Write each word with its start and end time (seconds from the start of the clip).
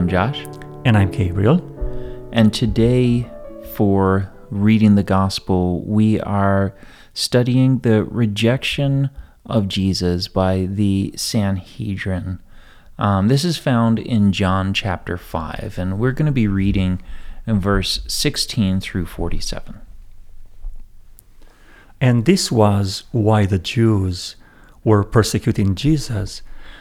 I 0.00 0.02
am 0.02 0.08
Josh. 0.08 0.46
And 0.86 0.96
I'm 0.96 1.10
Gabriel. 1.10 1.60
And 2.32 2.54
today, 2.54 3.30
for 3.74 4.32
reading 4.48 4.94
the 4.94 5.02
gospel, 5.02 5.82
we 5.82 6.18
are 6.20 6.74
studying 7.12 7.80
the 7.80 8.04
rejection 8.04 9.10
of 9.44 9.68
Jesus 9.68 10.26
by 10.26 10.64
the 10.64 11.12
Sanhedrin. 11.16 12.38
Um, 12.98 13.28
this 13.28 13.44
is 13.44 13.58
found 13.58 13.98
in 13.98 14.32
John 14.32 14.72
chapter 14.72 15.18
5, 15.18 15.74
and 15.76 15.98
we're 15.98 16.12
going 16.12 16.24
to 16.24 16.32
be 16.32 16.48
reading 16.48 17.02
in 17.46 17.60
verse 17.60 18.00
16 18.08 18.80
through 18.80 19.04
47. 19.04 19.82
And 22.00 22.24
this 22.24 22.50
was 22.50 23.04
why 23.12 23.44
the 23.44 23.58
Jews 23.58 24.36
were 24.82 25.04
persecuting 25.04 25.74
Jesus 25.74 26.40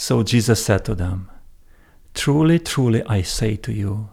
So 0.00 0.22
Jesus 0.22 0.64
said 0.64 0.84
to 0.84 0.94
them, 0.94 1.28
Truly, 2.14 2.60
truly, 2.60 3.02
I 3.06 3.22
say 3.22 3.56
to 3.56 3.72
you, 3.72 4.10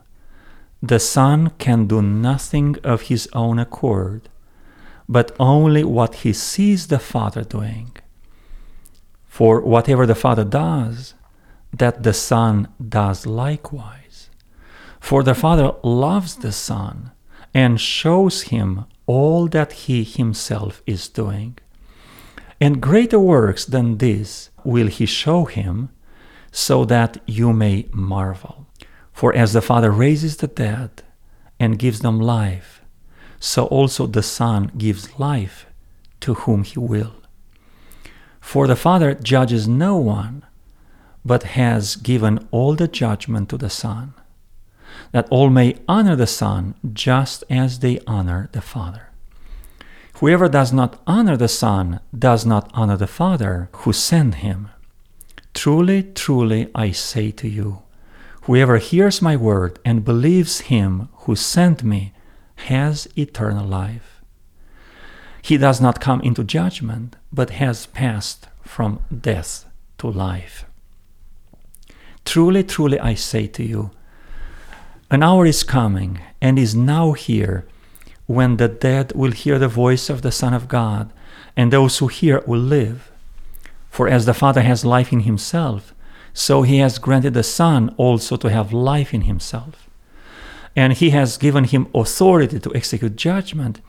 the 0.82 1.00
Son 1.00 1.52
can 1.60 1.86
do 1.86 2.02
nothing 2.02 2.76
of 2.84 3.04
his 3.04 3.30
own 3.34 3.60
accord, 3.60 4.28
but 5.08 5.36
only 5.40 5.84
what 5.84 6.16
he 6.24 6.34
sees 6.34 6.88
the 6.88 6.98
Father 6.98 7.44
doing. 7.44 7.92
For 9.28 9.62
whatever 9.62 10.08
the 10.08 10.16
Father 10.16 10.44
does, 10.44 11.14
that 11.72 12.02
the 12.02 12.14
Son 12.14 12.68
does 12.90 13.28
likewise. 13.28 14.32
For 15.00 15.22
the 15.22 15.36
Father 15.36 15.76
loves 15.84 16.38
the 16.38 16.52
Son 16.52 17.12
and 17.54 17.80
shows 17.80 18.42
him 18.54 18.86
all 19.06 19.48
that 19.50 19.72
he 19.84 20.04
himself 20.04 20.82
is 20.88 21.08
doing. 21.08 21.60
And 22.60 22.82
greater 22.82 23.20
works 23.20 23.66
than 23.66 24.00
this 24.00 24.50
will 24.66 24.88
he 24.88 25.06
show 25.06 25.46
him, 25.46 25.90
so 26.52 26.86
that 26.86 27.18
you 27.26 27.54
may 27.54 27.88
marvel. 27.92 28.66
For 29.12 29.34
as 29.36 29.54
the 29.54 29.62
Father 29.62 29.92
raises 29.92 30.38
the 30.38 30.48
dead 30.48 31.04
and 31.60 31.80
gives 31.80 32.00
them 32.00 32.20
life, 32.20 32.82
so 33.40 33.66
also 33.66 34.08
the 34.08 34.24
Son 34.24 34.72
gives 34.78 35.20
life 35.20 35.66
to 36.22 36.34
whom 36.34 36.64
he 36.64 36.80
will. 36.80 37.16
For 38.42 38.68
the 38.68 38.76
Father 38.76 39.14
judges 39.14 39.68
no 39.68 39.98
one, 39.98 40.44
but 41.24 41.44
has 41.44 41.96
given 41.96 42.48
all 42.52 42.76
the 42.76 42.88
judgment 42.88 43.50
to 43.50 43.58
the 43.58 43.70
Son, 43.70 44.14
that 45.12 45.28
all 45.30 45.50
may 45.50 45.78
honor 45.88 46.16
the 46.16 46.28
Son 46.28 46.76
just 46.94 47.44
as 47.50 47.80
they 47.80 48.00
honor 48.06 48.50
the 48.52 48.62
Father. 48.62 49.05
Whoever 50.20 50.48
does 50.48 50.72
not 50.72 51.02
honor 51.06 51.36
the 51.36 51.50
Son 51.50 52.00
does 52.18 52.46
not 52.46 52.72
honor 52.74 52.96
the 52.96 53.08
Father 53.08 53.70
who 53.74 53.92
sent 53.92 54.36
him. 54.36 54.70
Truly, 55.54 56.04
truly, 56.04 56.70
I 56.74 56.92
say 56.92 57.32
to 57.32 57.50
you, 57.50 57.82
whoever 58.44 58.78
hears 58.78 59.22
my 59.22 59.36
word 59.36 59.78
and 59.84 60.06
believes 60.06 60.72
him 60.72 61.10
who 61.24 61.36
sent 61.36 61.84
me 61.84 62.14
has 62.70 63.10
eternal 63.18 63.68
life. 63.68 64.22
He 65.42 65.58
does 65.58 65.82
not 65.82 66.00
come 66.00 66.22
into 66.22 66.46
judgment, 66.46 67.18
but 67.34 67.50
has 67.50 67.86
passed 67.86 68.48
from 68.64 69.02
death 69.12 69.66
to 69.98 70.08
life. 70.08 70.66
Truly, 72.24 72.64
truly, 72.64 73.00
I 73.00 73.16
say 73.16 73.48
to 73.48 73.64
you, 73.64 73.92
an 75.12 75.24
hour 75.24 75.46
is 75.46 75.64
coming 75.64 76.22
and 76.42 76.58
is 76.58 76.74
now 76.74 77.12
here 77.12 77.66
when 78.28 78.58
the 78.58 78.68
dead 78.68 79.12
will 79.14 79.32
hear 79.32 79.60
the 79.60 79.68
voice 79.68 80.10
of 80.10 80.22
the 80.22 80.32
Son 80.32 80.54
of 80.54 80.68
God, 80.68 81.12
and 81.56 81.72
those 81.72 82.00
who 82.00 82.08
hear 82.08 82.44
will 82.46 82.60
live. 82.60 83.12
For 83.90 84.08
as 84.08 84.26
the 84.26 84.34
Father 84.34 84.62
has 84.62 84.84
life 84.84 85.14
in 85.14 85.22
himself, 85.22 85.94
so 86.34 86.64
he 86.64 86.80
has 86.80 87.00
granted 87.00 87.34
the 87.34 87.44
Son 87.44 87.94
also 87.98 88.36
to 88.38 88.50
have 88.50 88.74
life 88.74 89.14
in 89.14 89.22
himself. 89.22 89.90
And 90.76 90.94
he 90.94 91.12
has 91.12 91.38
given 91.38 91.64
him 91.64 91.88
authority 91.94 92.60
to 92.60 92.76
execute 92.76 93.16
judgment, 93.16 93.80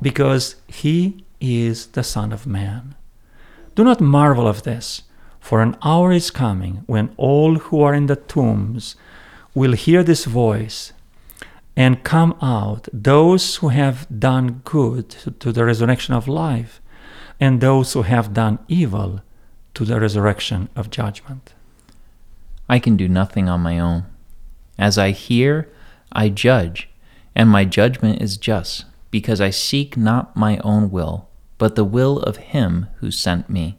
because 0.00 0.56
he 0.68 1.24
is 1.40 1.86
the 1.88 2.04
Son 2.04 2.32
of 2.32 2.46
Man. 2.46 2.94
Do 3.74 3.82
not 3.82 4.00
marvel 4.00 4.46
of 4.46 4.62
this, 4.62 5.02
for 5.40 5.60
an 5.62 5.76
hour 5.82 6.12
is 6.12 6.30
coming 6.30 6.82
when 6.86 7.14
all 7.16 7.56
who 7.56 7.82
are 7.82 7.94
in 7.94 8.06
the 8.06 8.16
tombs 8.16 8.96
will 9.54 9.72
hear 9.72 10.02
this 10.02 10.24
voice 10.24 10.92
and 11.76 12.02
come 12.02 12.34
out 12.40 12.88
those 12.92 13.56
who 13.56 13.68
have 13.68 14.06
done 14.18 14.62
good 14.64 15.10
to 15.10 15.52
the 15.52 15.64
resurrection 15.64 16.14
of 16.14 16.26
life, 16.26 16.80
and 17.38 17.60
those 17.60 17.92
who 17.92 18.02
have 18.02 18.32
done 18.32 18.58
evil 18.66 19.20
to 19.74 19.84
the 19.84 20.00
resurrection 20.00 20.70
of 20.74 20.90
judgment. 20.90 21.52
I 22.68 22.78
can 22.78 22.96
do 22.96 23.08
nothing 23.08 23.48
on 23.48 23.60
my 23.60 23.78
own. 23.78 24.06
As 24.78 24.96
I 24.96 25.10
hear, 25.10 25.70
I 26.12 26.30
judge, 26.30 26.88
and 27.34 27.50
my 27.50 27.66
judgment 27.66 28.22
is 28.22 28.38
just, 28.38 28.86
because 29.10 29.40
I 29.40 29.50
seek 29.50 29.96
not 29.96 30.34
my 30.34 30.58
own 30.58 30.90
will, 30.90 31.28
but 31.58 31.74
the 31.74 31.84
will 31.84 32.20
of 32.20 32.38
him 32.38 32.86
who 32.96 33.10
sent 33.10 33.50
me. 33.50 33.76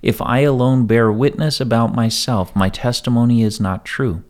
If 0.00 0.22
I 0.22 0.40
alone 0.40 0.86
bear 0.86 1.12
witness 1.12 1.60
about 1.60 1.94
myself, 1.94 2.54
my 2.56 2.68
testimony 2.70 3.42
is 3.42 3.60
not 3.60 3.84
true. 3.84 4.24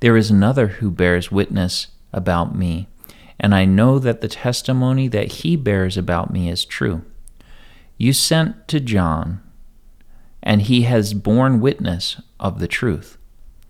There 0.00 0.16
is 0.16 0.30
another 0.30 0.66
who 0.66 0.90
bears 0.90 1.32
witness 1.32 1.88
about 2.14 2.54
me, 2.54 2.88
and 3.38 3.54
I 3.54 3.64
know 3.64 3.98
that 3.98 4.20
the 4.20 4.28
testimony 4.28 5.08
that 5.08 5.32
he 5.32 5.56
bears 5.56 5.96
about 5.96 6.32
me 6.32 6.48
is 6.48 6.64
true. 6.64 7.02
You 7.98 8.12
sent 8.12 8.68
to 8.68 8.80
John, 8.80 9.42
and 10.42 10.62
he 10.62 10.82
has 10.82 11.14
borne 11.14 11.60
witness 11.60 12.20
of 12.40 12.58
the 12.58 12.68
truth. 12.68 13.18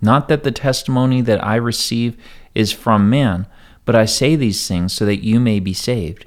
Not 0.01 0.29
that 0.29 0.45
the 0.45 0.53
testimony 0.53 1.21
that 1.23 1.43
I 1.45 1.57
receive 1.57 2.17
is 2.55 2.73
from 2.73 3.09
man, 3.09 3.47
but 3.85 3.95
I 3.95 4.05
say 4.05 4.37
these 4.37 4.67
things 4.67 4.93
so 4.93 5.05
that 5.07 5.25
you 5.25 5.41
may 5.41 5.61
be 5.61 5.73
saved. 5.73 6.27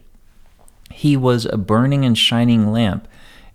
He 0.91 1.15
was 1.15 1.45
a 1.45 1.57
burning 1.57 2.05
and 2.05 2.17
shining 2.17 2.71
lamp, 2.71 3.07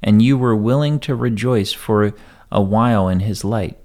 and 0.03 0.23
you 0.23 0.37
were 0.39 0.57
willing 0.57 1.01
to 1.01 1.15
rejoice 1.15 1.73
for 1.73 2.13
a 2.51 2.63
while 2.63 3.09
in 3.09 3.21
his 3.21 3.45
light. 3.45 3.79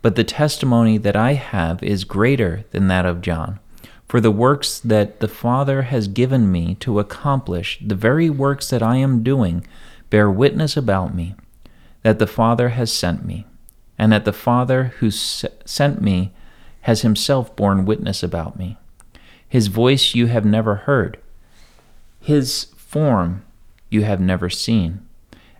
But 0.00 0.16
the 0.16 0.24
testimony 0.24 0.98
that 0.98 1.16
I 1.16 1.34
have 1.34 1.82
is 1.82 2.04
greater 2.04 2.64
than 2.70 2.88
that 2.88 3.06
of 3.06 3.20
John. 3.20 3.60
For 4.12 4.20
the 4.20 4.30
works 4.30 4.78
that 4.80 5.20
the 5.20 5.26
Father 5.26 5.84
has 5.84 6.06
given 6.06 6.52
me 6.52 6.74
to 6.80 6.98
accomplish, 6.98 7.78
the 7.82 7.94
very 7.94 8.28
works 8.28 8.68
that 8.68 8.82
I 8.82 8.96
am 8.96 9.22
doing, 9.22 9.66
bear 10.10 10.30
witness 10.30 10.76
about 10.76 11.14
me, 11.14 11.34
that 12.02 12.18
the 12.18 12.26
Father 12.26 12.68
has 12.68 12.92
sent 12.92 13.24
me, 13.24 13.46
and 13.98 14.12
that 14.12 14.26
the 14.26 14.32
Father 14.34 14.92
who 14.98 15.10
sent 15.10 16.02
me 16.02 16.30
has 16.82 17.00
himself 17.00 17.56
borne 17.56 17.86
witness 17.86 18.22
about 18.22 18.58
me. 18.58 18.76
His 19.48 19.68
voice 19.68 20.14
you 20.14 20.26
have 20.26 20.44
never 20.44 20.74
heard, 20.74 21.16
his 22.20 22.64
form 22.76 23.42
you 23.88 24.02
have 24.02 24.20
never 24.20 24.50
seen, 24.50 25.00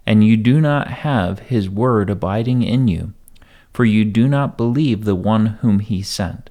and 0.04 0.26
you 0.26 0.36
do 0.36 0.60
not 0.60 0.88
have 0.88 1.38
his 1.38 1.70
word 1.70 2.10
abiding 2.10 2.62
in 2.62 2.86
you, 2.86 3.14
for 3.72 3.86
you 3.86 4.04
do 4.04 4.28
not 4.28 4.58
believe 4.58 5.06
the 5.06 5.14
one 5.14 5.46
whom 5.62 5.78
he 5.78 6.02
sent. 6.02 6.50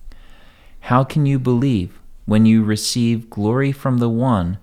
How 0.81 1.03
can 1.03 1.25
you 1.25 1.39
believe 1.39 1.99
when 2.25 2.45
you 2.45 2.63
receive 2.63 3.29
glory 3.29 3.71
from 3.71 3.99
the 3.99 4.09
one 4.09 4.57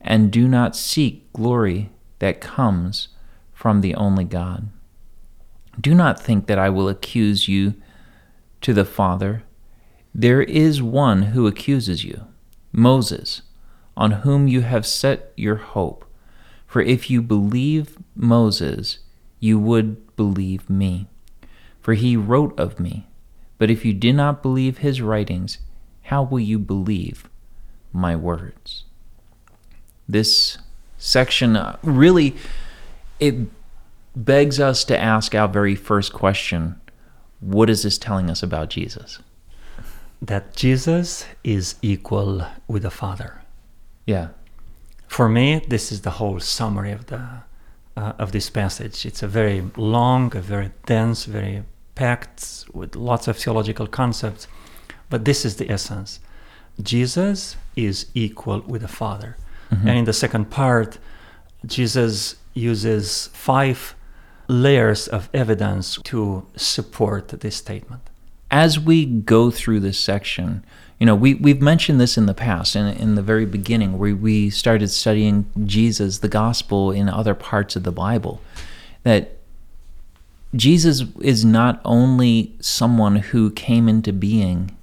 and 0.00 0.30
do 0.30 0.48
not 0.48 0.74
seek 0.74 1.32
glory 1.32 1.90
that 2.18 2.40
comes 2.40 3.08
from 3.52 3.80
the 3.80 3.94
only 3.94 4.24
God? 4.24 4.68
Do 5.80 5.94
not 5.94 6.20
think 6.20 6.46
that 6.46 6.58
I 6.58 6.68
will 6.70 6.88
accuse 6.88 7.48
you 7.48 7.74
to 8.62 8.74
the 8.74 8.84
Father, 8.84 9.44
There 10.14 10.42
is 10.42 10.82
one 10.82 11.22
who 11.22 11.46
accuses 11.46 12.04
you, 12.04 12.26
Moses, 12.72 13.42
on 13.96 14.10
whom 14.22 14.48
you 14.48 14.62
have 14.62 14.84
set 14.86 15.32
your 15.36 15.56
hope. 15.56 16.04
For 16.66 16.82
if 16.82 17.10
you 17.10 17.22
believe 17.22 17.96
Moses, 18.14 18.98
you 19.38 19.58
would 19.58 20.16
believe 20.16 20.68
me, 20.68 21.06
for 21.80 21.94
he 21.94 22.16
wrote 22.16 22.58
of 22.58 22.80
me. 22.80 23.06
But 23.60 23.70
if 23.70 23.84
you 23.84 23.92
do 23.92 24.10
not 24.14 24.40
believe 24.40 24.78
his 24.78 25.02
writings, 25.02 25.58
how 26.04 26.22
will 26.22 26.40
you 26.40 26.58
believe 26.58 27.28
my 27.92 28.16
words? 28.16 28.84
This 30.08 30.56
section 30.96 31.56
uh, 31.56 31.76
really 31.82 32.36
it 33.18 33.34
begs 34.16 34.58
us 34.58 34.82
to 34.84 34.98
ask 34.98 35.34
our 35.34 35.46
very 35.46 35.74
first 35.74 36.14
question 36.14 36.80
what 37.40 37.68
is 37.68 37.82
this 37.82 37.98
telling 37.98 38.30
us 38.30 38.42
about 38.42 38.70
Jesus? 38.70 39.18
That 40.22 40.56
Jesus 40.56 41.26
is 41.44 41.74
equal 41.82 42.46
with 42.66 42.82
the 42.82 42.90
Father. 42.90 43.42
Yeah. 44.06 44.28
For 45.06 45.28
me, 45.28 45.62
this 45.68 45.92
is 45.92 46.00
the 46.00 46.12
whole 46.12 46.40
summary 46.40 46.92
of 46.92 47.06
the 47.06 47.42
uh, 47.94 48.12
of 48.18 48.32
this 48.32 48.48
passage. 48.48 49.04
It's 49.04 49.22
a 49.22 49.28
very 49.28 49.64
long, 49.76 50.34
a 50.34 50.40
very 50.40 50.70
dense, 50.86 51.26
very 51.26 51.64
packed 52.00 52.42
with 52.78 52.90
lots 53.10 53.24
of 53.28 53.34
theological 53.42 53.86
concepts, 54.00 54.42
but 55.12 55.20
this 55.28 55.40
is 55.48 55.54
the 55.60 55.68
essence. 55.76 56.10
Jesus 56.92 57.38
is 57.76 57.96
equal 58.14 58.60
with 58.72 58.82
the 58.86 58.94
Father. 59.02 59.30
Mhm. 59.72 59.86
And 59.88 59.94
in 60.00 60.04
the 60.10 60.18
second 60.24 60.44
part, 60.62 60.90
Jesus 61.76 62.16
uses 62.54 63.28
five 63.48 63.78
layers 64.48 65.02
of 65.16 65.22
evidence 65.42 65.86
to 66.10 66.20
support 66.56 67.22
this 67.44 67.56
statement. 67.66 68.02
as 68.66 68.72
we 68.90 69.06
go 69.36 69.42
through 69.58 69.78
this 69.78 69.98
section, 70.12 70.48
you 70.98 71.06
know, 71.06 71.14
we, 71.24 71.30
we've 71.34 71.62
mentioned 71.72 72.00
this 72.00 72.18
in 72.18 72.26
the 72.26 72.34
past, 72.34 72.74
in, 72.74 72.86
in 73.04 73.14
the 73.14 73.22
very 73.32 73.46
beginning, 73.46 73.90
where 74.00 74.16
we 74.28 74.50
started 74.50 74.88
studying 74.88 75.46
Jesus, 75.76 76.18
the 76.18 76.28
gospel, 76.42 76.90
in 76.90 77.08
other 77.08 77.34
parts 77.34 77.76
of 77.76 77.82
the 77.84 77.92
Bible, 77.92 78.40
that 79.04 79.22
Jesus 80.54 81.02
is 81.20 81.44
not 81.44 81.80
only 81.84 82.54
someone 82.60 83.16
who 83.16 83.50
came 83.52 83.88
into 83.88 84.12
being 84.12 84.76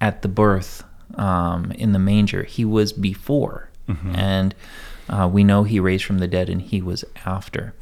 at 0.00 0.22
the 0.22 0.28
birth 0.28 0.82
um, 1.14 1.72
in 1.72 1.92
the 1.92 1.98
manger, 1.98 2.44
he 2.44 2.64
was 2.64 2.92
before. 2.92 3.68
And 4.16 4.54
uh, 5.08 5.28
we 5.30 5.44
know 5.44 5.64
he 5.64 5.78
raised 5.78 6.04
from 6.04 6.18
the 6.18 6.26
dead 6.26 6.48
and 6.48 6.62
he 6.62 6.80
was 6.80 7.04
after. 7.26 7.74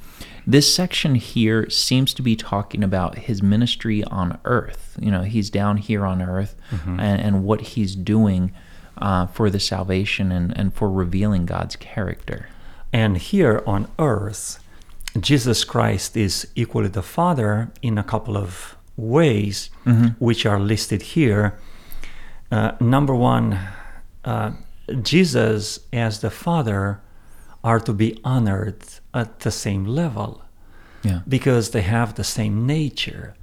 This 0.45 0.75
section 0.75 1.15
here 1.15 1.71
seems 1.71 2.13
to 2.15 2.23
be 2.23 2.35
talking 2.35 2.83
about 2.83 3.19
his 3.19 3.43
ministry 3.43 4.03
on 4.05 4.39
earth. 4.45 4.97
You 5.01 5.13
know, 5.13 5.23
he's 5.23 5.49
down 5.51 5.77
here 5.77 6.05
on 6.05 6.21
earth 6.21 6.57
and, 7.01 7.21
and 7.21 7.45
what 7.45 7.61
he's 7.61 7.95
doing 7.95 8.53
uh, 8.99 9.27
for 9.29 9.49
the 9.51 9.61
salvation 9.61 10.33
and, 10.33 10.57
and 10.57 10.75
for 10.75 10.91
revealing 10.91 11.47
God's 11.47 11.77
character. 11.77 12.49
And 12.93 13.17
here 13.19 13.63
on 13.67 13.89
earth, 13.99 14.62
Jesus 15.21 15.65
Christ 15.65 16.17
is 16.17 16.47
equally 16.55 16.89
the 16.89 17.03
Father 17.03 17.71
in 17.83 17.99
a 17.99 18.03
couple 18.03 18.37
of 18.37 18.77
ways, 18.97 19.71
which 20.19 20.47
are 20.47 20.59
listed 20.61 21.03
here. 21.03 21.59
Uh, 22.51 22.73
number 22.81 23.15
one, 23.15 23.59
uh, 24.25 24.53
Jesus 25.03 25.81
as 25.93 26.21
the 26.21 26.31
Father 26.31 27.01
are 27.65 27.81
to 27.81 27.93
be 27.93 28.19
honored 28.25 28.79
at 29.15 29.41
the 29.41 29.51
same 29.51 29.85
level 29.85 30.43
Yeah. 31.03 31.21
because 31.29 31.71
they 31.71 31.83
have 31.83 32.15
the 32.15 32.25
same 32.25 32.67
nature. 32.67 33.35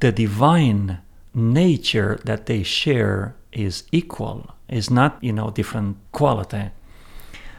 The 0.00 0.12
divine 0.12 0.98
nature 1.34 2.18
that 2.24 2.46
they 2.46 2.62
share 2.62 3.34
is 3.52 3.84
equal, 3.92 4.50
is 4.68 4.90
not, 4.90 5.18
you 5.20 5.32
know, 5.32 5.50
different 5.50 5.96
quality. 6.12 6.70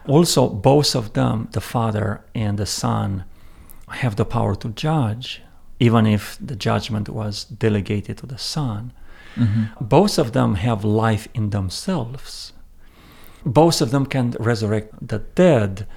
Also, 0.08 0.50
both 0.50 0.96
of 0.96 1.14
them, 1.14 1.50
the 1.52 1.62
Father 1.62 2.24
and 2.34 2.58
the 2.58 2.66
Son, 2.66 3.24
have 3.88 4.16
the 4.16 4.26
power 4.26 4.56
to 4.56 4.70
judge, 4.70 5.42
even 5.80 6.06
if 6.06 6.38
the 6.40 6.56
judgment 6.56 7.10
was 7.10 7.46
delegated 7.46 8.18
to 8.18 8.26
the 8.26 8.38
Son. 8.38 8.94
Mm-hmm. 9.36 9.86
Both 9.86 10.18
of 10.18 10.32
them 10.32 10.56
have 10.56 10.84
life 10.84 11.28
in 11.34 11.50
themselves. 11.50 12.54
Both 13.46 13.82
of 13.82 13.92
them 13.92 14.06
can 14.06 14.32
resurrect 14.40 15.08
the 15.08 15.20
dead. 15.20 15.88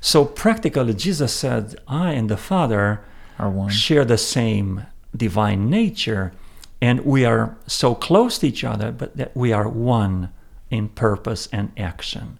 So, 0.00 0.24
practically, 0.24 0.94
Jesus 0.94 1.32
said, 1.32 1.76
I 1.86 2.12
and 2.12 2.28
the 2.28 2.36
Father 2.36 3.04
Are 3.38 3.50
one. 3.50 3.70
share 3.70 4.04
the 4.04 4.18
same 4.18 4.86
divine 5.16 5.68
nature, 5.70 6.32
and 6.80 7.00
we 7.00 7.24
are 7.24 7.56
so 7.66 7.94
close 7.94 8.38
to 8.38 8.48
each 8.48 8.64
other, 8.64 8.92
but 8.92 9.16
that 9.16 9.36
we 9.36 9.52
are 9.52 9.68
one 9.68 10.30
in 10.70 10.88
purpose 10.88 11.48
and 11.52 11.72
action. 11.76 12.38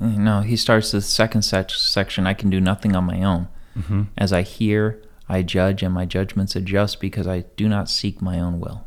No, 0.00 0.40
he 0.40 0.56
starts 0.56 0.90
the 0.90 1.00
second 1.00 1.42
sec- 1.42 1.70
section 1.70 2.26
I 2.26 2.34
can 2.34 2.50
do 2.50 2.60
nothing 2.60 2.96
on 2.96 3.04
my 3.04 3.22
own. 3.22 3.48
Mm-hmm. 3.78 4.02
As 4.18 4.32
I 4.32 4.42
hear, 4.42 5.02
I 5.28 5.42
judge, 5.42 5.82
and 5.82 5.94
my 5.94 6.04
judgments 6.04 6.56
adjust 6.56 7.00
because 7.00 7.26
I 7.26 7.44
do 7.56 7.68
not 7.68 7.88
seek 7.88 8.20
my 8.20 8.38
own 8.40 8.60
will. 8.60 8.84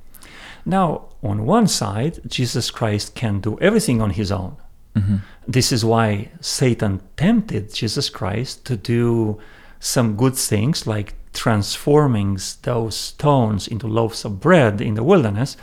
Now, 0.65 1.09
on 1.23 1.45
one 1.45 1.67
side, 1.67 2.19
Jesus 2.27 2.69
Christ 2.71 3.15
can 3.15 3.39
do 3.39 3.57
everything 3.59 4.01
on 4.01 4.11
his 4.11 4.31
own. 4.31 4.57
Mm-hmm. 4.95 5.17
This 5.47 5.71
is 5.71 5.85
why 5.85 6.31
Satan 6.41 7.01
tempted 7.15 7.73
Jesus 7.73 8.09
Christ 8.09 8.65
to 8.65 8.75
do 8.75 9.39
some 9.79 10.15
good 10.15 10.35
things 10.35 10.87
like 10.87 11.13
transforming 11.33 12.39
those 12.63 12.95
stones 12.95 13.67
into 13.67 13.87
loaves 13.87 14.25
of 14.25 14.39
bread 14.39 14.81
in 14.81 14.95
the 14.95 15.03
wilderness 15.03 15.55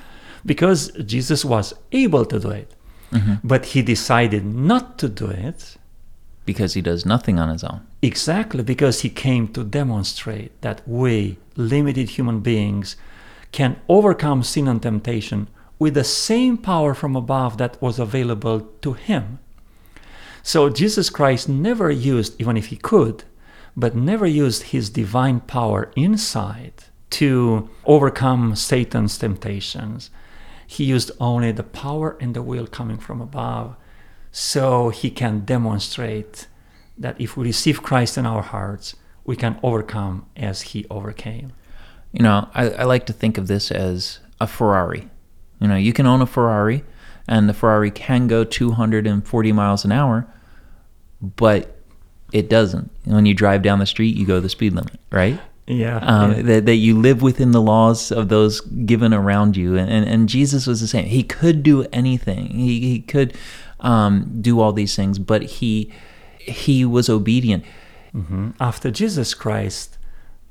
because 0.46 0.91
Jesus 1.05 1.44
was 1.44 1.75
able 1.93 2.25
to 2.26 2.38
do 2.38 2.50
it. 2.50 2.75
Mm-hmm. 3.14 3.34
But 3.46 3.66
he 3.66 3.82
decided 3.82 4.44
not 4.44 4.99
to 4.99 5.08
do 5.08 5.28
it 5.28 5.76
Because 6.44 6.75
he 6.75 6.82
does 6.82 7.06
nothing 7.06 7.39
on 7.39 7.48
his 7.48 7.65
own. 7.65 7.81
Exactly, 8.03 8.62
because 8.62 9.00
he 9.00 9.08
came 9.08 9.48
to 9.48 9.65
demonstrate 9.65 10.60
that 10.60 10.86
we, 10.86 11.39
limited 11.56 12.10
human 12.10 12.41
beings, 12.41 12.96
can 13.50 13.77
overcome 13.89 14.43
sin 14.43 14.69
and 14.69 14.82
temptation 14.82 15.48
with 15.79 15.94
the 15.94 16.05
same 16.05 16.58
power 16.58 16.93
from 16.93 17.17
above 17.17 17.56
that 17.56 17.81
was 17.81 17.98
available 17.98 18.60
to 18.82 18.93
him. 18.93 19.39
So 20.43 20.69
Jesus 20.69 21.08
Christ 21.08 21.48
never 21.48 21.91
used, 21.91 22.39
even 22.39 22.56
if 22.58 22.67
he 22.67 22.77
could, 22.77 23.24
but 23.74 23.96
never 23.96 24.27
used 24.27 24.65
his 24.65 24.91
divine 24.91 25.41
power 25.41 25.91
inside 25.96 26.74
to 27.10 27.70
overcome 27.86 28.55
Satan's 28.55 29.17
temptations. 29.17 30.10
He 30.67 30.85
used 30.85 31.11
only 31.21 31.53
the 31.53 31.63
power 31.63 32.17
and 32.21 32.35
the 32.35 32.43
will 32.43 32.67
coming 32.67 32.99
from 32.99 33.21
above 33.21 33.77
so 34.33 34.89
he 34.89 35.11
can 35.11 35.41
demonstrate 35.44 36.47
that 36.99 37.21
if 37.21 37.37
we 37.37 37.44
receive 37.44 37.83
Christ 37.83 38.19
in 38.19 38.27
our 38.27 38.43
hearts, 38.43 38.97
we 39.25 39.37
can 39.37 39.59
overcome 39.63 40.27
as 40.37 40.63
he 40.63 40.87
overcame. 40.91 41.53
You 42.13 42.23
know, 42.23 42.49
I, 42.55 42.71
I 42.71 42.85
like 42.85 43.06
to 43.06 43.13
think 43.13 43.39
of 43.39 43.47
this 43.47 43.71
as 43.71 44.21
a 44.41 44.47
Ferrari. 44.47 45.09
You 45.61 45.69
know, 45.69 45.77
you 45.77 45.93
can 45.93 46.06
own 46.06 46.21
a 46.21 46.27
Ferrari, 46.27 46.85
and 47.27 47.49
the 47.49 47.55
Ferrari 47.55 47.91
can 47.91 48.27
go 48.27 48.44
240 48.44 49.53
miles 49.53 49.85
an 49.85 49.93
hour, 49.93 50.27
but 51.21 51.79
it 52.33 52.49
doesn't. 52.49 52.91
When 53.05 53.27
you 53.27 53.35
drive 53.35 53.63
down 53.63 53.79
the 53.79 53.87
street, 53.87 54.17
you 54.17 54.27
go 54.27 54.41
the 54.41 54.49
speed 54.49 54.75
limit, 54.75 54.99
right? 55.11 55.41
Yeah. 55.67 55.97
um, 55.99 56.44
that, 56.47 56.67
that 56.67 56.75
you 56.77 56.99
live 56.99 57.23
within 57.23 57.53
the 57.53 57.63
laws 57.63 58.13
of 58.13 58.29
those 58.29 58.61
given 58.61 59.15
around 59.15 59.56
you. 59.56 59.77
And, 59.79 59.91
and, 59.91 60.06
and 60.06 60.29
Jesus 60.29 60.67
was 60.67 60.81
the 60.81 60.87
same. 60.87 61.06
He 61.06 61.23
could 61.23 61.63
do 61.63 61.87
anything. 61.93 62.49
He, 62.49 62.81
he 62.81 63.01
could 63.01 63.35
um, 63.81 64.41
do 64.43 64.61
all 64.61 64.73
these 64.73 64.94
things, 64.97 65.19
but 65.19 65.43
he 65.43 65.91
he 66.39 66.85
was 66.85 67.09
obedient. 67.09 67.65
Mhm. 68.15 68.55
After 68.61 68.91
Jesus 68.91 69.33
Christ 69.35 69.97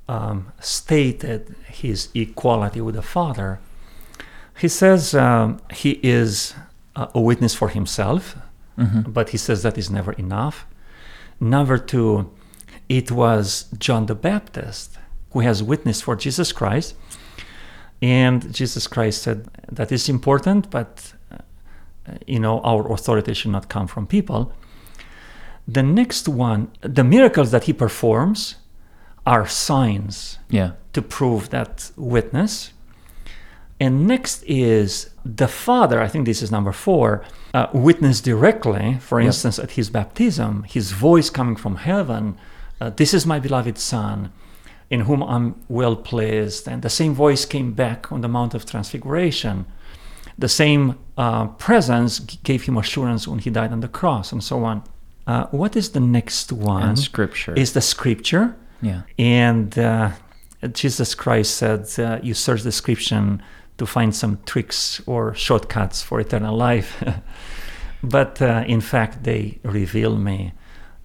um, 0.08 0.52
stated 0.60 1.56
his 1.68 2.10
equality 2.16 2.82
with 2.82 2.96
the 2.96 3.02
Father, 3.04 3.60
he 4.58 4.68
says 4.68 5.14
um, 5.14 5.60
he 5.72 6.00
is 6.04 6.56
uh, 6.96 7.08
a 7.14 7.22
witness 7.22 7.54
for 7.56 7.70
himself, 7.70 8.36
but 9.08 9.30
he 9.30 9.38
says 9.38 9.62
that 9.62 9.78
is 9.78 9.90
never 9.92 10.14
enough. 10.14 10.66
Number 11.40 11.78
two, 11.78 12.32
it 12.90 13.12
was 13.12 13.66
John 13.78 14.08
the 14.08 14.16
Baptist 14.16 14.98
who 15.34 15.40
has 15.42 15.62
witnessed 15.62 16.04
for 16.04 16.16
Jesus 16.16 16.52
Christ. 16.52 16.96
And 18.02 18.54
Jesus 18.54 18.88
Christ 18.88 19.22
said 19.24 19.48
that 19.72 19.92
is 19.92 20.10
important, 20.10 20.70
but 20.70 21.14
uh, 21.32 21.38
you 22.28 22.40
know 22.40 22.60
our 22.62 22.92
authority 22.92 23.34
should 23.34 23.52
not 23.52 23.70
come 23.70 23.88
from 23.88 24.08
people. 24.08 24.52
The 25.68 25.84
next 25.84 26.28
one, 26.28 26.68
the 26.82 27.04
miracles 27.04 27.52
that 27.52 27.64
he 27.64 27.74
performs 27.74 28.56
are 29.26 29.48
signs 29.48 30.38
Yeah. 30.50 30.72
to 30.92 31.02
prove 31.02 31.50
that 31.50 31.92
witness. 31.96 32.72
And 33.80 34.06
next 34.08 34.44
is 34.44 35.10
the 35.26 35.48
Father, 35.48 36.02
I 36.02 36.08
think 36.10 36.26
this 36.26 36.42
is 36.42 36.52
number 36.52 36.72
four, 36.74 37.24
uh, 37.54 37.68
witness 37.74 38.22
directly, 38.22 38.98
for 39.00 39.20
Yep. 39.20 39.28
instance, 39.28 39.60
at 39.60 39.72
his 39.72 39.90
baptism, 39.90 40.64
his 40.68 40.92
voice 40.92 41.30
coming 41.30 41.56
from 41.56 41.76
heaven, 41.78 42.36
uh, 42.82 42.90
this 42.96 43.14
is 43.14 43.26
my 43.26 43.40
beloved 43.40 43.78
Son. 43.78 44.30
In 44.94 45.00
whom 45.08 45.24
I'm 45.24 45.56
well 45.80 45.96
pleased. 45.96 46.68
And 46.68 46.84
the 46.84 46.90
same 47.02 47.14
voice 47.16 47.46
came 47.46 47.74
back 47.74 48.12
on 48.12 48.22
the 48.22 48.28
Mount 48.28 48.54
of 48.54 48.64
Transfiguration. 48.64 49.66
The 50.38 50.48
same 50.48 50.84
uh, 51.18 51.48
presence 51.68 52.20
gave 52.20 52.62
him 52.68 52.78
assurance 52.78 53.28
when 53.28 53.40
he 53.40 53.50
died 53.50 53.72
on 53.72 53.80
the 53.80 53.88
cross, 53.88 54.32
and 54.32 54.44
so 54.44 54.64
on. 54.64 54.84
Uh, 55.26 55.48
what 55.48 55.76
is 55.76 55.88
the 55.98 56.00
next 56.00 56.52
one? 56.52 56.90
And 56.90 57.00
scripture. 57.00 57.54
Is 57.56 57.74
the 57.74 57.82
scripture. 57.82 58.56
yeah. 58.82 59.02
And 59.18 59.70
uh, 59.80 60.12
Jesus 60.82 61.16
Christ 61.16 61.52
said, 61.58 61.82
uh, 61.98 62.20
You 62.22 62.36
search 62.36 62.62
the 62.62 62.72
scripture 62.72 63.40
to 63.80 63.86
find 63.88 64.16
some 64.16 64.34
tricks 64.46 65.02
or 65.08 65.34
shortcuts 65.34 66.04
for 66.04 66.20
eternal 66.20 66.56
life. 66.56 67.04
but 68.16 68.40
uh, 68.42 68.64
in 68.68 68.82
fact, 68.82 69.24
they 69.24 69.58
reveal 69.64 70.18
me. 70.18 70.54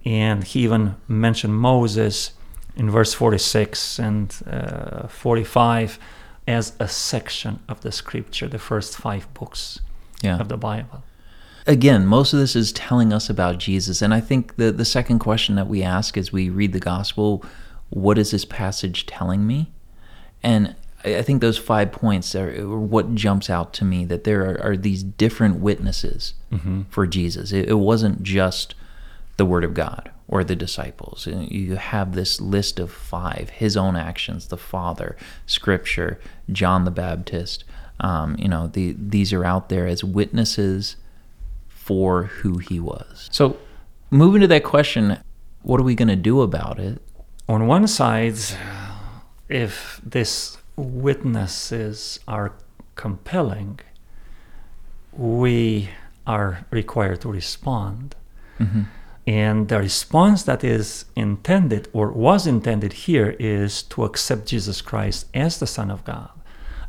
And 0.05 0.43
he 0.43 0.59
even 0.67 0.95
mentioned 1.07 1.55
Moses 1.55 2.33
in 2.75 2.89
verse 2.89 3.13
46 3.13 3.99
and 3.99 4.35
uh, 4.49 5.07
45 5.07 5.99
as 6.47 6.73
a 6.79 6.87
section 6.87 7.59
of 7.67 7.81
the 7.81 7.91
scripture, 7.91 8.47
the 8.47 8.59
first 8.59 8.97
five 8.97 9.31
books 9.33 9.79
Yeah. 10.21 10.39
of 10.39 10.47
the 10.49 10.57
Bible. 10.57 11.03
again, 11.67 12.05
most 12.05 12.33
of 12.33 12.39
this 12.39 12.55
is 12.55 12.71
telling 12.71 13.13
us 13.13 13.29
about 13.29 13.59
Jesus. 13.59 14.01
And 14.01 14.13
I 14.13 14.21
think 14.21 14.55
the, 14.55 14.71
the 14.71 14.85
second 14.85 15.19
question 15.19 15.55
that 15.55 15.67
we 15.67 15.83
ask 15.83 16.17
as 16.17 16.31
we 16.33 16.49
read 16.49 16.73
the 16.73 16.79
gospel, 16.79 17.43
what 17.91 18.17
is 18.17 18.31
this 18.31 18.45
passage 18.45 19.05
telling 19.05 19.45
me? 19.45 19.71
And 20.41 20.75
I 21.05 21.21
think 21.21 21.41
those 21.41 21.57
five 21.59 21.91
points 21.91 22.33
are 22.35 22.67
what 22.67 23.13
jumps 23.15 23.49
out 23.49 23.71
to 23.73 23.85
me 23.85 24.03
that 24.05 24.23
there 24.23 24.41
are, 24.49 24.71
are 24.71 24.77
these 24.77 25.03
different 25.03 25.59
witnesses 25.59 26.33
for 26.89 27.05
Jesus. 27.07 27.51
It, 27.51 27.69
it 27.69 27.75
wasn't 27.75 28.23
just 28.23 28.73
the 29.39 29.45
Word 29.45 29.63
of 29.63 29.73
God 29.73 30.11
or 30.27 30.43
the 30.43 30.55
disciples. 30.55 31.25
You 31.25 31.77
have 31.77 32.13
this 32.13 32.39
list 32.39 32.79
of 32.79 32.91
five 32.91 33.49
his 33.49 33.75
own 33.75 33.95
actions, 33.95 34.49
the 34.49 34.57
Father, 34.57 35.17
Scripture, 35.47 36.19
John 36.51 36.85
the 36.85 36.91
Baptist. 36.91 37.63
Um, 37.99 38.35
you 38.37 38.47
know, 38.47 38.67
the, 38.67 38.95
these 38.97 39.33
are 39.33 39.43
out 39.43 39.69
there 39.69 39.87
as 39.87 40.03
witnesses 40.03 40.95
for 41.67 42.23
who 42.23 42.59
he 42.59 42.79
was. 42.79 43.29
So, 43.31 43.57
moving 44.11 44.41
to 44.41 44.47
that 44.47 44.63
question, 44.63 45.17
what 45.63 45.79
are 45.79 45.83
we 45.83 45.95
going 45.95 46.07
to 46.09 46.15
do 46.15 46.41
about 46.41 46.79
it? 46.79 47.01
on 47.49 47.65
one 47.65 47.87
side, 47.87 48.37
if 49.49 49.99
these 50.05 50.57
witnesses 50.75 52.19
are 52.27 52.53
compelling, 52.95 53.79
we 55.11 55.89
are 56.27 56.63
required 56.69 57.21
to 57.21 57.31
respond. 57.31 58.15
And 59.29 59.67
the 59.67 59.77
response 59.77 60.41
that 60.43 60.63
is 60.63 61.05
intended 61.15 61.87
or 61.93 62.11
was 62.11 62.47
intended 62.47 62.93
here 63.05 63.35
is 63.39 63.83
to 63.83 64.03
accept 64.03 64.47
Jesus 64.47 64.81
Christ 64.81 65.27
as 65.35 65.59
the 65.59 65.67
Son 65.67 65.91
of 65.91 66.03
God, 66.03 66.31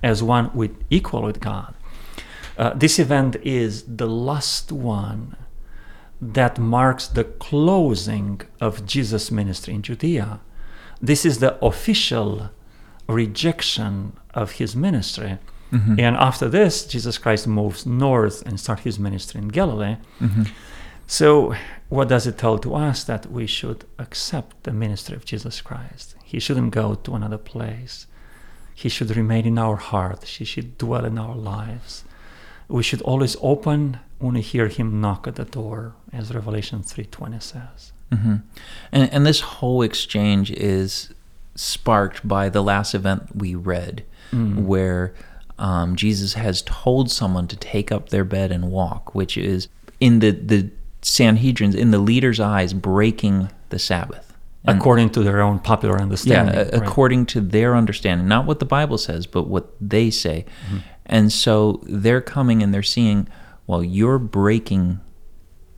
as 0.02 0.22
one 0.22 0.50
with 0.54 0.74
equal 0.88 1.22
with 1.22 1.38
God. 1.40 1.74
Uh, 2.56 2.72
this 2.72 2.98
event 2.98 3.36
is 3.42 3.82
the 3.82 4.06
last 4.06 4.72
one 4.72 5.36
that 6.18 6.58
marks 6.58 7.08
the 7.08 7.24
closing 7.24 8.40
of 8.58 8.86
Jesus' 8.86 9.30
ministry 9.30 9.74
in 9.74 9.82
Judea. 9.82 10.40
This 11.02 11.26
is 11.26 11.40
the 11.40 11.62
official 11.62 12.48
rejection 13.06 14.14
of 14.32 14.52
his 14.52 14.74
ministry. 14.74 15.32
And 16.00 16.16
after 16.16 16.48
this, 16.48 16.86
Jesus 16.86 17.18
Christ 17.18 17.46
moves 17.46 17.84
north 17.84 18.42
and 18.46 18.58
starts 18.58 18.82
his 18.82 18.98
ministry 18.98 19.42
in 19.42 19.48
Galilee. 19.48 19.96
So, 21.10 21.56
what 21.88 22.06
does 22.08 22.28
it 22.28 22.38
tell 22.38 22.56
to 22.58 22.76
us? 22.76 23.02
That 23.02 23.26
we 23.26 23.44
should 23.44 23.84
accept 23.98 24.62
the 24.62 24.72
ministry 24.72 25.16
of 25.16 25.24
Jesus 25.24 25.60
Christ. 25.60 26.14
He 26.22 26.38
shouldn't 26.38 26.70
go 26.70 26.94
to 26.94 27.16
another 27.16 27.36
place. 27.36 28.06
He 28.76 28.88
should 28.88 29.16
remain 29.16 29.44
in 29.44 29.58
our 29.58 29.74
heart. 29.74 30.24
He 30.24 30.44
should 30.44 30.78
dwell 30.78 31.04
in 31.04 31.18
our 31.18 31.34
lives. 31.34 32.04
We 32.68 32.84
should 32.84 33.02
always 33.02 33.36
open 33.42 33.98
when 34.20 34.34
we 34.34 34.40
hear 34.40 34.68
him 34.68 35.00
knock 35.00 35.26
at 35.26 35.34
the 35.34 35.44
door, 35.44 35.96
as 36.12 36.32
Revelation 36.32 36.84
3:20 36.84 37.42
says. 37.42 37.92
hmm 38.12 38.36
And, 38.92 39.12
and 39.12 39.26
this 39.26 39.40
whole 39.40 39.82
exchange 39.82 40.52
is 40.52 41.12
sparked 41.56 42.26
by 42.36 42.48
the 42.48 42.62
last 42.62 42.94
event 42.94 43.34
we 43.34 43.56
read, 43.56 44.04
where 44.64 45.12
um, 45.58 45.96
Jesus 45.96 46.34
has 46.34 46.62
told 46.62 47.10
someone 47.10 47.48
to 47.48 47.56
take 47.56 47.90
up 47.90 48.10
their 48.10 48.24
bed 48.24 48.52
and 48.52 48.70
walk, 48.70 49.12
which 49.12 49.36
is 49.36 49.66
in 49.98 50.20
the, 50.20 50.30
the 50.30 50.70
Sanhedrin's, 51.02 51.74
in 51.74 51.90
the 51.90 51.98
leader's 51.98 52.40
eyes, 52.40 52.72
breaking 52.72 53.50
the 53.70 53.78
Sabbath. 53.78 54.34
And- 54.64 54.78
According 54.78 55.10
to 55.10 55.22
their 55.22 55.40
own 55.40 55.58
popular 55.58 55.96
yeah, 55.96 56.02
understanding. 56.02 56.54
a- 56.54 56.64
right? 56.64 56.74
according 56.74 57.26
to 57.26 57.40
their 57.40 57.74
understanding, 57.74 58.28
not 58.28 58.44
what 58.46 58.58
the 58.58 58.66
Bible 58.66 58.98
says, 58.98 59.26
but 59.26 59.48
what 59.48 59.72
they 59.80 60.10
say. 60.10 60.44
And 61.06 61.32
so 61.32 61.80
they're 61.84 62.20
coming 62.20 62.62
and 62.62 62.72
they're 62.74 62.82
seeing, 62.82 63.26
well, 63.66 63.82
you're 63.82 64.18
breaking 64.18 65.00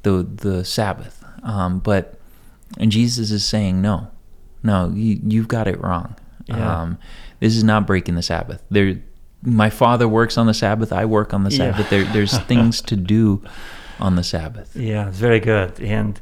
the 0.02 0.25
the 0.25 0.64
Sabbath, 0.64 1.25
um, 1.45 1.79
but 1.79 2.19
and 2.76 2.91
Jesus 2.91 3.31
is 3.31 3.45
saying, 3.45 3.81
no, 3.81 4.09
no, 4.64 4.91
you 4.95 5.21
you've 5.25 5.47
got 5.49 5.69
it 5.69 5.81
wrong. 5.81 6.17
Yeah. 6.47 6.83
Um, 6.83 6.99
this 7.38 7.55
is 7.55 7.62
not 7.62 7.87
breaking 7.87 8.17
the 8.17 8.23
Sabbath. 8.23 8.62
There, 8.69 8.97
my 9.43 9.71
Father 9.71 10.09
works 10.09 10.37
on 10.37 10.47
the 10.49 10.55
Sabbath. 10.55 10.93
I 10.93 11.05
work 11.05 11.33
on 11.33 11.45
the 11.45 11.50
Yeah. 11.50 11.71
Sabbath. 11.71 11.88
There, 11.88 12.02
there's 12.05 12.37
things 12.50 12.81
to 12.83 12.97
do 12.97 13.43
on 13.99 14.17
the 14.17 14.25
Sabbath. 14.25 14.75
Yeah, 14.77 15.09
it's 15.09 15.19
very 15.19 15.41
good. 15.41 15.81
And 15.81 16.21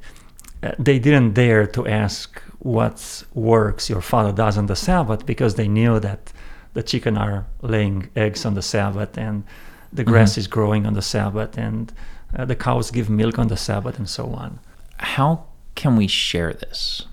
uh, 0.62 0.73
they 0.79 0.99
didn't 0.99 1.35
dare 1.35 1.67
to 1.69 1.87
ask 1.87 2.43
what 2.59 3.25
works 3.35 3.89
your 3.89 4.03
father 4.03 4.33
does 4.33 4.59
on 4.59 4.67
the 4.67 4.77
Sabbath 4.77 5.25
because 5.25 5.55
they 5.55 5.69
knew 5.69 5.99
that 6.00 6.33
the 6.75 6.83
chicken 6.83 7.17
are 7.17 7.47
laying 7.62 8.11
eggs 8.15 8.45
on 8.45 8.55
the 8.55 8.62
Sabbath 8.62 9.17
and 9.17 9.45
the 9.93 10.05
grass 10.05 10.39
is 10.39 10.47
growing 10.47 10.87
on 10.87 10.95
the 10.95 11.03
Sabbath 11.03 11.59
and 11.59 11.93
uh, 12.37 12.45
the 12.45 12.55
cows 12.55 12.91
give 12.91 13.11
milk 13.11 13.39
on 13.39 13.49
the 13.49 13.57
Sabbath 13.57 13.99
and 13.99 14.09
so 14.09 14.27
on. 14.27 14.61
How 14.99 15.47
can 15.75 15.97
we 15.97 16.07
share 16.07 16.53
this 16.53 17.07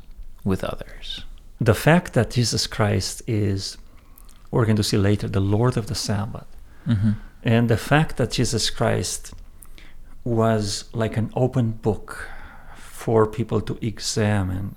with 0.43 0.63
others? 0.63 1.23
The 1.59 1.73
fact 1.73 2.13
that 2.13 2.31
Jesus 2.31 2.67
Christ 2.67 3.23
is, 3.25 3.77
we're 4.51 4.65
going 4.65 4.75
to 4.75 4.83
see 4.83 4.97
later, 4.97 5.27
the 5.27 5.39
Lord 5.39 5.77
of 5.77 5.87
the 5.87 5.95
Sabbath, 5.95 6.47
hmm 6.85 7.11
and 7.43 7.69
the 7.69 7.77
fact 7.77 8.17
that 8.17 8.31
Jesus 8.31 8.69
Christ 8.69 9.33
was 10.27 10.85
like 10.93 11.15
an 11.17 11.31
open 11.35 11.71
book 11.71 12.29
for 12.75 13.25
people 13.25 13.61
to 13.61 13.77
examine, 13.81 14.75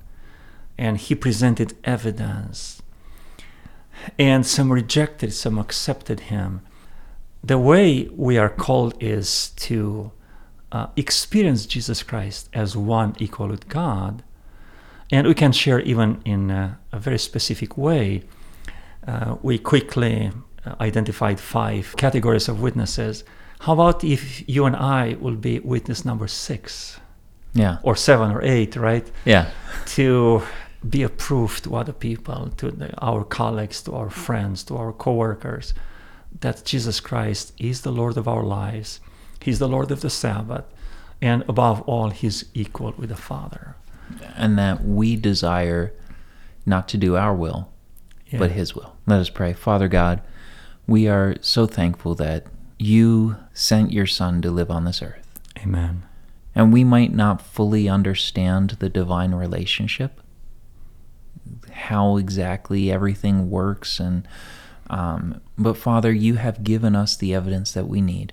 and 0.78 0.96
he 0.96 1.14
presented 1.14 1.74
evidence, 1.84 2.80
and 4.18 4.46
some 4.46 4.72
rejected, 4.72 5.32
some 5.32 5.58
accepted 5.58 6.20
him. 6.20 6.60
The 7.42 7.58
way 7.58 8.08
we 8.14 8.38
are 8.38 8.48
called 8.48 8.94
is 9.00 9.50
to 9.56 10.12
uh, 10.72 10.86
experience 10.96 11.66
Jesus 11.66 12.02
Christ 12.02 12.48
as 12.52 12.76
one 12.76 13.16
equal 13.18 13.48
with 13.48 13.68
God, 13.68 14.22
and 15.10 15.26
we 15.26 15.34
can 15.34 15.52
share 15.52 15.80
even 15.80 16.20
in 16.24 16.50
a, 16.50 16.78
a 16.92 16.98
very 16.98 17.18
specific 17.18 17.76
way. 17.76 18.22
Uh, 19.06 19.36
we 19.42 19.58
quickly 19.58 20.30
uh, 20.64 20.74
identified 20.80 21.40
five 21.40 21.96
categories 21.96 22.48
of 22.48 22.60
witnesses. 22.60 23.24
How 23.64 23.74
about 23.74 24.02
if 24.04 24.48
you 24.48 24.64
and 24.66 24.76
I 24.76 25.16
will 25.20 25.36
be 25.36 25.58
witness 25.60 26.04
number 26.04 26.28
six 26.28 26.98
Yeah. 27.52 27.78
or 27.82 27.94
seven 27.96 28.30
or 28.30 28.40
eight, 28.42 28.76
right? 28.76 29.06
Yeah. 29.24 29.50
To 29.96 30.42
be 30.88 31.02
a 31.02 31.08
proof 31.10 31.60
to 31.62 31.76
other 31.76 31.92
people, 31.92 32.48
to 32.56 32.70
the, 32.70 32.88
our 33.02 33.22
colleagues, 33.24 33.82
to 33.82 33.92
our 33.92 34.10
friends, 34.10 34.62
to 34.64 34.76
our 34.76 34.92
coworkers, 34.92 35.74
that 36.40 36.64
Jesus 36.64 37.00
Christ 37.00 37.52
is 37.58 37.82
the 37.82 37.92
Lord 37.92 38.16
of 38.16 38.26
our 38.26 38.44
lives. 38.44 39.00
He's 39.40 39.58
the 39.58 39.68
Lord 39.68 39.90
of 39.90 40.00
the 40.00 40.10
Sabbath. 40.10 40.64
And 41.20 41.44
above 41.48 41.82
all, 41.82 42.10
He's 42.10 42.44
equal 42.54 42.94
with 42.96 43.10
the 43.10 43.16
Father. 43.16 43.74
and 44.36 44.58
that 44.58 44.82
we 44.84 45.16
desire 45.16 45.92
not 46.66 46.88
to 46.88 46.96
do 46.96 47.14
our 47.16 47.34
will, 47.34 47.68
but 48.38 48.50
His 48.52 48.74
will. 48.74 48.96
Let 49.06 49.20
us 49.20 49.30
pray. 49.30 49.52
Father 49.52 49.86
God, 49.88 50.20
we 50.86 51.06
are 51.08 51.36
so 51.42 51.66
thankful 51.66 52.14
that 52.16 52.46
you 52.78 53.36
sent 53.60 53.92
your 53.92 54.06
Son 54.06 54.40
to 54.40 54.50
live 54.50 54.70
on 54.70 54.84
this 54.84 55.02
earth. 55.02 55.38
Amen. 55.58 56.02
And 56.54 56.72
we 56.72 56.82
might 56.82 57.12
not 57.12 57.42
fully 57.42 57.90
understand 57.90 58.70
the 58.80 58.88
divine 58.88 59.34
relationship, 59.34 60.20
how 61.70 62.16
exactly 62.16 62.90
everything 62.90 63.50
works, 63.50 64.00
and 64.00 64.26
um, 64.88 65.40
but 65.56 65.76
Father, 65.76 66.10
you 66.10 66.34
have 66.36 66.64
given 66.64 66.96
us 66.96 67.16
the 67.16 67.34
evidence 67.34 67.70
that 67.72 67.86
we 67.86 68.00
need 68.00 68.32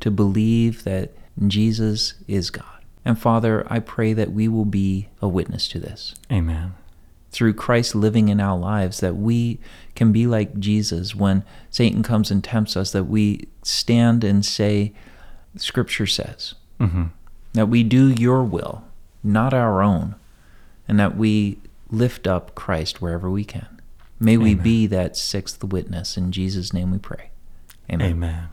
to 0.00 0.10
believe 0.10 0.82
that 0.84 1.12
Jesus 1.46 2.14
is 2.26 2.50
God. 2.50 2.82
And 3.04 3.18
Father, 3.18 3.64
I 3.70 3.78
pray 3.78 4.12
that 4.14 4.32
we 4.32 4.48
will 4.48 4.64
be 4.64 5.08
a 5.20 5.28
witness 5.28 5.68
to 5.68 5.78
this 5.78 6.14
Amen. 6.30 6.74
Through 7.32 7.54
Christ 7.54 7.94
living 7.94 8.28
in 8.28 8.40
our 8.40 8.58
lives, 8.58 9.00
that 9.00 9.16
we 9.16 9.58
can 9.94 10.12
be 10.12 10.26
like 10.26 10.58
Jesus 10.58 11.14
when 11.14 11.42
Satan 11.70 12.02
comes 12.02 12.30
and 12.30 12.44
tempts 12.44 12.76
us, 12.76 12.92
that 12.92 13.04
we 13.04 13.48
stand 13.62 14.22
and 14.22 14.44
say, 14.44 14.92
Scripture 15.56 16.06
says, 16.06 16.54
hmm 16.78 17.04
that 17.54 17.66
we 17.66 17.82
do 17.82 18.08
your 18.08 18.42
will, 18.42 18.82
not 19.22 19.52
our 19.52 19.82
own, 19.82 20.14
and 20.88 20.98
that 20.98 21.16
we 21.16 21.58
lift 21.90 22.26
up 22.26 22.54
Christ 22.54 23.02
wherever 23.02 23.30
we 23.30 23.44
can. 23.44 23.80
May 24.18 24.36
we 24.38 24.54
be 24.54 24.86
that 24.86 25.16
sixth 25.16 25.62
witness. 25.62 26.16
In 26.16 26.32
Jesus' 26.32 26.72
name 26.72 26.90
we 26.92 26.98
pray. 26.98 27.30
Amen. 27.90 28.12
Amen. 28.12 28.48